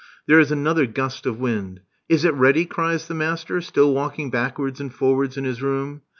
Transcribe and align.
There 0.25 0.39
is 0.39 0.51
another 0.51 0.87
gust 0.87 1.27
of 1.27 1.37
wind. 1.39 1.81
"Is 2.09 2.25
it 2.25 2.33
ready?" 2.33 2.65
cries 2.65 3.07
the 3.07 3.13
master, 3.13 3.61
still 3.61 3.93
walking 3.93 4.31
backwards 4.31 4.81
and 4.81 4.91
forwards 4.91 5.37
in 5.37 5.43
his 5.43 5.61
room. 5.61 6.01